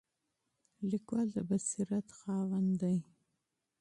[0.89, 2.97] لیکوال د بصیرت خاوند دی.